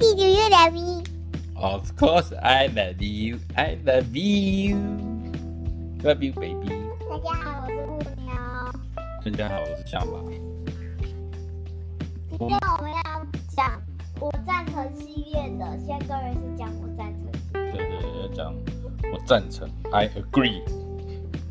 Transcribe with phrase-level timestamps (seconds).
[0.00, 1.04] 弟弟月亮 V。
[1.56, 3.38] Of course, I love you.
[3.54, 4.78] I love you.
[6.02, 6.72] Love you, baby.
[7.10, 8.32] 大家好，我是布妞。
[9.22, 10.12] 大家好，我是小马。
[12.30, 13.78] 今天我们要讲
[14.18, 17.30] 我赞成系列的，现在当然是讲我赞成。
[17.52, 18.54] 对对对，要讲
[19.12, 20.62] 我赞成，I agree，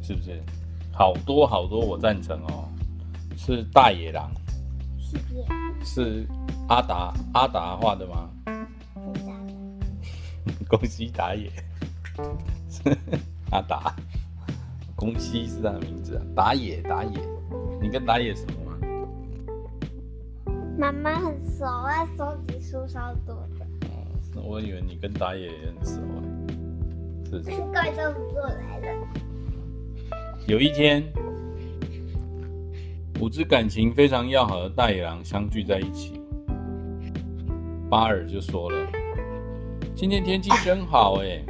[0.00, 0.42] 是不是？
[0.90, 2.66] 好多好多我赞成哦，
[3.36, 4.30] 是大野狼，
[4.98, 5.44] 系列
[5.84, 6.26] 是
[6.68, 8.30] 阿达阿达画的吗？
[9.14, 9.32] 是啥？
[10.68, 11.50] 宫西达也，
[13.50, 13.96] 阿达，
[14.94, 16.22] 宫西是他的名字啊。
[16.36, 17.18] 打野打野，
[17.80, 18.76] 你跟打野什么吗？
[20.78, 23.64] 妈妈很熟啊，收集书超多的。
[23.88, 26.22] 哦，我以为你跟打野也很熟哎，
[27.30, 27.50] 是是。
[27.72, 29.08] 怪都不过来了。
[30.46, 31.02] 有一天，
[33.20, 36.17] 五只感情非常要好的大野狼相聚在一起，
[37.90, 38.86] 巴尔就说了。
[39.94, 41.42] 今天天气真好哎，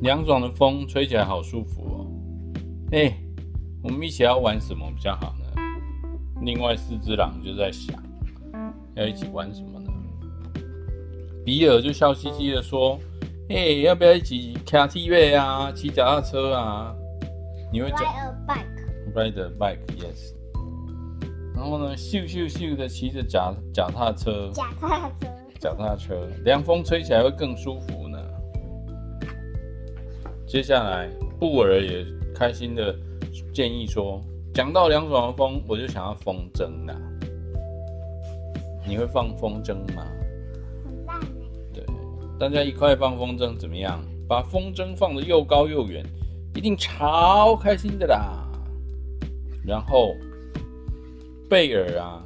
[0.00, 2.06] 凉爽的风吹起来好舒服哦。
[2.92, 3.14] 哎，
[3.82, 5.44] 我们一起要玩什么比较好呢？
[6.40, 7.94] 另外四只狼就在想，
[8.94, 9.92] 要一起玩什么呢？
[11.44, 12.98] 比尔就笑嘻嘻的说
[13.50, 16.94] ：“哎，要不要一起骑 T V 啊，骑脚踏车啊？
[17.70, 19.12] 你会 Ride a bike。
[19.14, 20.37] Ride a bike, yes。
[21.58, 24.48] 然后呢，咻咻咻的骑着脚脚踏车。
[24.54, 25.26] 脚踏车。
[25.58, 28.16] 脚踏车，凉风吹起来会更舒服呢。
[30.46, 31.08] 接下来，
[31.40, 32.94] 布尔也开心的
[33.52, 34.20] 建议说
[34.54, 36.94] ：“讲到凉爽的风，我就想要风筝啦。
[38.86, 40.06] 你会放风筝吗？”
[40.86, 41.26] 很烂欸。
[41.74, 41.84] 对，
[42.38, 44.00] 大家一块放风筝怎么样？
[44.28, 46.06] 把风筝放得又高又远，
[46.54, 48.46] 一定超开心的啦。
[49.66, 50.14] 然后，
[51.48, 52.22] 贝尔啊，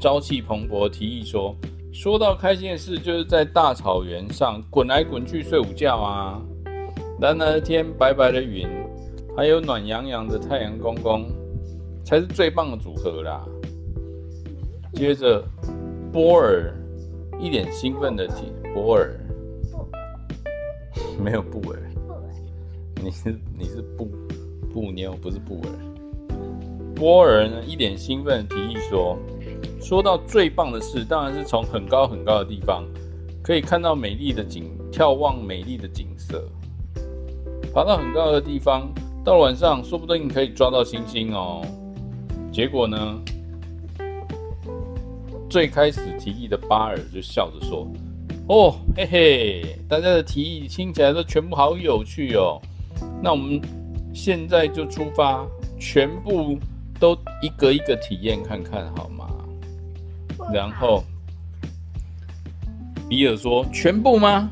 [0.00, 1.54] 朝气蓬勃提议说。
[1.92, 6.42] 说到开心的事，就是在大草原上滚来滚去睡午觉啊！
[7.20, 8.68] 蓝蓝的天，白白的云，
[9.34, 11.26] 还有暖洋洋的太阳公公，
[12.04, 13.46] 才是最棒的组合啦。
[14.92, 15.42] 接着，
[16.12, 16.70] 波尔
[17.40, 19.18] 一脸兴奋的提，波尔，
[21.18, 21.78] 没有布尔，
[23.02, 24.10] 你是你是布
[24.70, 25.95] 布妞，不是布尔。
[26.96, 29.16] 波尔呢，一脸兴奋的提议说。
[29.78, 32.82] 说到最棒的事，当然是从很高很高的地方
[33.40, 36.44] 可以看到美丽的景，眺望美丽的景色。
[37.72, 38.92] 爬到很高的地方，
[39.24, 41.64] 到了晚上，说不定可以抓到星星哦。
[42.50, 43.22] 结果呢，
[45.48, 47.86] 最开始提议的巴尔就笑着说
[48.48, 52.60] ：“哦，嘿嘿，大家的提议听起来都全部好有趣哦。
[53.22, 53.60] 那我们
[54.12, 55.46] 现在就出发，
[55.78, 56.58] 全部
[56.98, 59.28] 都一个一个体验看看，好吗？”
[60.52, 61.02] 然后，
[63.08, 64.50] 比尔说：“全部吗？”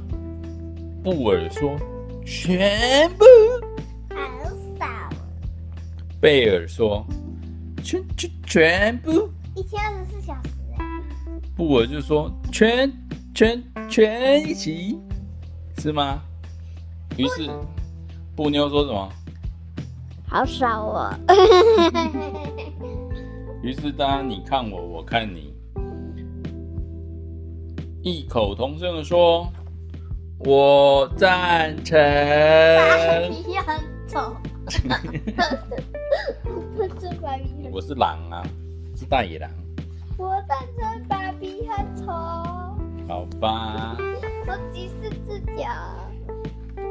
[1.05, 1.77] 布尔说
[2.25, 3.25] ：“全部。”
[4.15, 4.17] 好
[4.79, 4.87] 少。
[6.21, 7.07] 贝尔说
[7.85, 10.51] ：“全全全部。”一天二十四小时。
[11.57, 12.91] 布尔就说：“全
[13.35, 14.99] 全全一起，
[15.79, 16.21] 是吗？”
[17.17, 17.49] 于是
[18.35, 19.13] 布妞说什么？
[20.35, 21.15] 好少哦。
[23.63, 25.55] 于是大家你看我，我看你。
[28.03, 29.47] 异口同声的说
[30.45, 34.35] ：“我赞成。”芭比很丑。
[37.71, 38.43] 我是狼啊，
[38.97, 39.49] 是大野狼。
[40.19, 42.07] 我赞成芭比很丑。
[43.07, 43.97] 好吧。
[44.49, 45.63] 我几是只脚。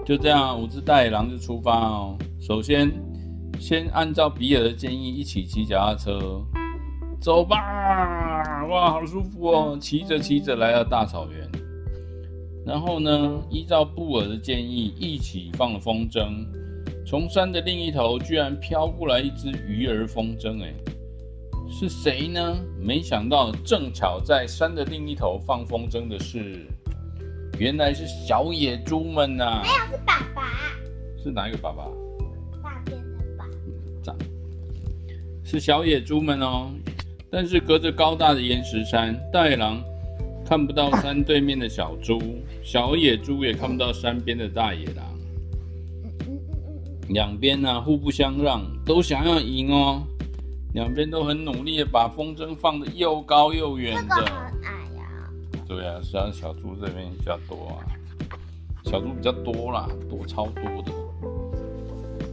[0.06, 2.18] 就这样，五只大野狼就出发哦。
[2.40, 2.90] 首先，
[3.66, 6.44] 先按照比尔的建议，一起骑脚踏车。
[7.22, 7.56] 走吧，
[8.70, 9.78] 哇，好舒服哦！
[9.80, 11.50] 骑着骑着来到大草原，
[12.66, 16.46] 然后呢，依照布尔的建议，一起放了风筝。
[17.08, 20.74] 从山的另一头，居然飘过来一只鱼儿风筝，哎，
[21.72, 22.58] 是谁呢？
[22.82, 26.68] 没想到，正巧在山的另一头放风筝的是，
[27.58, 29.62] 原来是小野猪们呐、啊！
[29.64, 30.52] 没有，是爸爸。
[31.24, 31.86] 是哪一个爸爸？
[35.54, 36.72] 是小野猪们哦。
[37.30, 39.84] 但是隔着高大的岩石山，大野狼
[40.44, 42.20] 看不到山对面的小猪，
[42.64, 45.06] 小野猪也看不到山边的大野狼。
[47.10, 50.02] 两边呢互不相让，都想要赢哦。
[50.74, 54.16] 两边都很努力的把风筝放得又高又远的。
[54.16, 55.30] 这个很矮呀。
[55.68, 57.86] 对啊，实际上小猪这边比较多啊，
[58.86, 60.92] 小猪比较多啦，多超多的。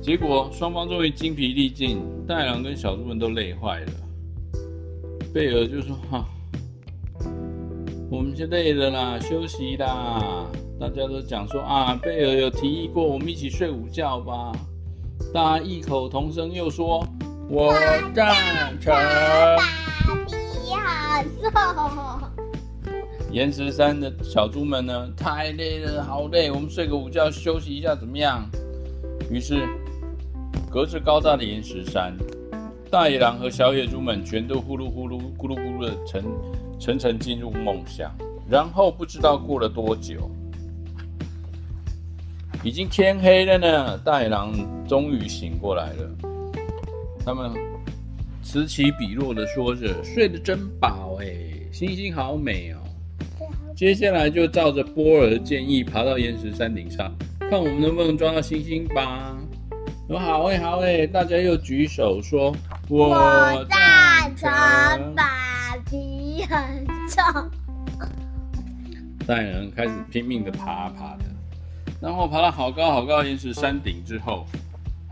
[0.03, 3.93] 结果双方终于精疲力尽，大野狼跟小猪们都累坏了。
[5.33, 6.25] 贝尔就说：“哈，
[8.11, 10.47] 我们就累了啦，休息啦。
[10.81, 14.53] 大家都讲说啊，贝尔有提议过，我们一起睡午觉吧。
[15.35, 17.07] 大家异口同声又说，
[17.49, 17.75] 我
[18.15, 18.35] 赞
[18.81, 18.95] 成。
[21.53, 22.43] 爸比好瘦。
[23.31, 28.49] 岩石山的小猪们呢，太累了，好累，我们睡个午觉，休息一下怎么样？
[29.31, 29.69] 于是，
[30.71, 32.17] 隔着高大的岩石山，
[32.91, 36.25] 大野狼和小野猪们全都呼噜呼噜、咕噜咕噜的沉
[36.79, 38.11] 沉沉进入梦乡。
[38.49, 40.29] 然后不知道过了多久，
[42.65, 43.99] 已经天黑了呢。
[43.99, 44.53] 大野狼
[44.89, 46.11] 终于醒过来了，
[47.25, 47.53] 他们
[48.43, 51.27] 此起彼落的说着：“睡得真饱哎，
[51.71, 52.79] 星星好美哦。”
[53.77, 59.40] 接下来就照着波尔的建议，爬到岩石山顶上，看我们能不能抓到星星吧。
[60.11, 62.53] 说好哎，好哎，大家又举手说
[62.91, 64.51] ：“我赞成。”
[65.15, 67.23] 爸比很重。
[69.25, 71.25] 大人开始拼命的爬爬的，
[72.01, 74.45] 然后爬到好高好高的岩石山顶之后，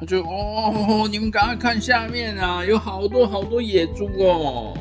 [0.01, 4.77] 他就哦，你们赶快看下面啊，有好多好多野猪哦。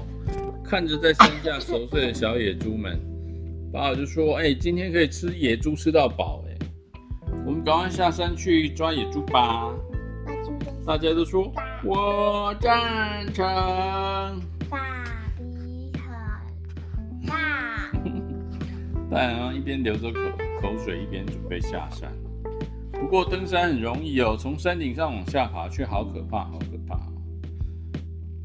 [0.64, 3.00] 看着在山下熟睡的小野猪们。
[3.72, 6.58] 爸爸就说：“哎、今天可以吃野猪吃到饱哎，
[7.46, 9.72] 我们赶快下山去抓野猪吧。”
[10.88, 11.52] 大家都说
[11.84, 13.44] ：“我赞成。”
[14.72, 14.80] 爸
[15.38, 15.92] 比
[16.96, 17.92] 很大。
[19.12, 20.20] 大野狼一边流着口
[20.62, 22.10] 口水，一边准备下山。
[22.94, 26.98] 不过登山很容易哦，从山顶上往下爬却好可怕，好可怕。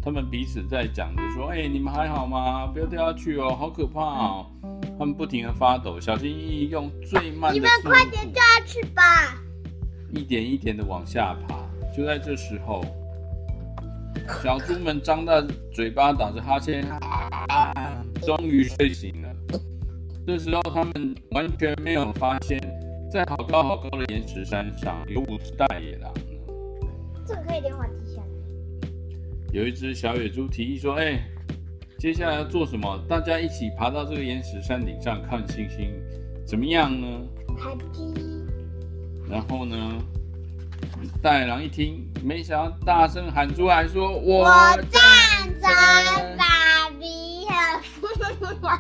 [0.03, 2.67] 他们彼此在讲着说：“哎、欸，你们还好吗？
[2.67, 4.51] 不要掉下去哦，好可怕哦。”
[4.99, 9.03] 他们不停的发抖，小心翼翼用最慢的速度，你们快点掉下去吧！
[10.11, 11.62] 一点一点的往下爬。
[11.95, 12.83] 就在这时候，
[14.43, 15.41] 小猪们张大
[15.73, 16.83] 嘴巴，打着哈欠，
[17.49, 19.29] 啊，终于睡醒了。
[20.27, 22.59] 这时候，他们完全没有发现，
[23.11, 26.13] 在好高好高的岩石山上有五只大野狼。
[27.27, 28.29] 这个可以连环机下来。
[29.53, 31.23] 有一只小野猪提议说：“哎、欸。”
[31.99, 32.99] 接下来要做什么？
[33.09, 35.93] 大家一起爬到这个岩石山顶上看星星，
[36.45, 37.07] 怎么样呢？
[37.57, 37.85] 好的。
[39.31, 39.77] 然后呢？
[41.23, 44.45] 大野狼一听，没想到大声喊出来说：“我
[44.91, 45.01] 赞
[45.61, 48.79] 成爸比和。”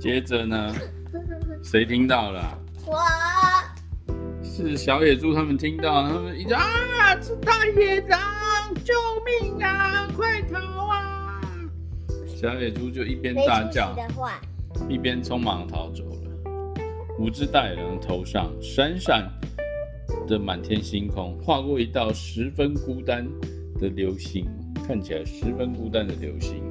[0.00, 0.74] 接着呢？
[1.62, 2.58] 谁听到了？
[2.86, 2.96] 我。
[4.44, 6.62] 是小野猪他们听到，他们一直啊，
[7.22, 8.20] 是大野狼！
[8.84, 8.92] 救
[9.24, 10.06] 命啊！
[10.14, 10.58] 快逃
[10.88, 11.40] 啊！
[12.26, 13.96] 小野猪就一边大叫，
[14.90, 16.30] 一边匆忙逃走了。
[17.18, 19.26] 五只大野狼头上闪闪
[20.32, 23.28] 的满天星空，划过一道十分孤单
[23.78, 24.46] 的流星，
[24.86, 26.62] 看起来十分孤单的流星。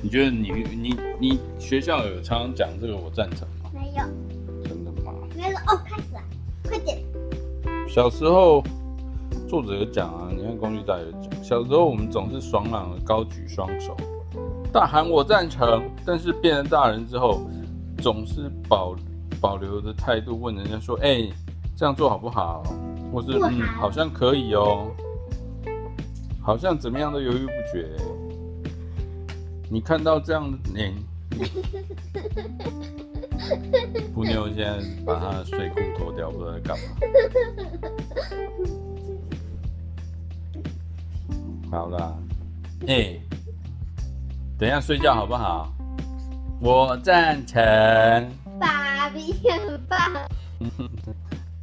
[0.00, 3.70] 你觉得你你你学校有常常讲这个，我赞成吗？
[3.74, 4.64] 没有。
[4.64, 5.12] 真的吗？
[5.36, 5.56] 没有。
[5.58, 6.20] 哦，开始了，
[6.64, 6.98] 快点。
[7.86, 8.64] 小时候。
[9.46, 13.96] 作者有讲啊，你看工具大有讲，小时候我们总是爽朗的高举双手，
[14.70, 17.48] 大喊我赞成，但是变成大人之后，
[17.98, 18.94] 总是保
[19.40, 21.32] 保留的态度问人家说，哎、欸，
[21.76, 22.62] 这样做好不好？
[23.12, 24.90] 或是嗯，好像可以哦，
[26.42, 27.88] 好像怎么样都犹豫不决。
[29.70, 30.94] 你看到这样的脸，
[34.14, 36.84] 布妞现在把他的睡裤脱掉，不知道在干嘛。
[41.70, 42.14] 好啦，
[42.86, 43.22] 哎、欸，
[44.58, 45.72] 等一下睡觉好不好？
[46.60, 48.47] 我赞成。
[49.18, 49.98] 爸比很棒。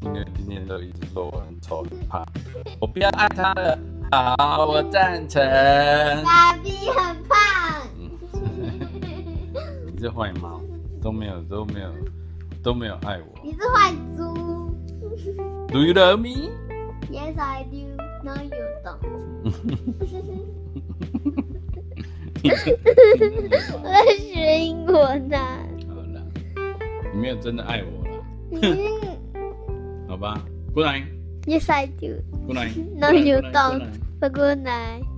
[0.01, 2.25] 因为今天都一直说我很丑很胖，
[2.81, 3.79] 我不要爱他了。
[4.11, 5.41] 好，我赞成。
[6.23, 7.87] 爸比很胖。
[9.85, 10.61] 你是坏猫，
[11.01, 11.89] 都没有都没有
[12.61, 13.39] 都没有爱我。
[13.41, 14.35] 你是坏猪。
[15.69, 16.49] Do you love me?
[17.09, 17.95] Yes, I do.
[18.23, 18.51] No, you
[18.83, 18.99] don't.
[23.73, 25.37] 我在学英文呢。
[27.15, 29.17] 你没有真的爱我了。
[30.09, 31.05] 好吧，Good night.
[31.45, 32.21] Yes, I do.
[32.45, 32.75] Good night.
[32.93, 33.87] No, you don't.
[34.19, 35.14] Good night.